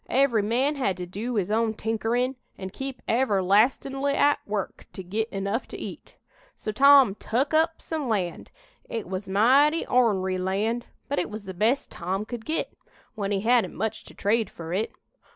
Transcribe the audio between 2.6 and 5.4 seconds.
keep everlastin'ly at work to git